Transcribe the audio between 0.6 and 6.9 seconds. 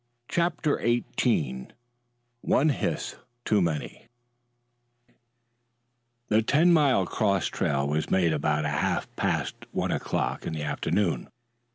XVIII ONE HISS TOO MANY The Ten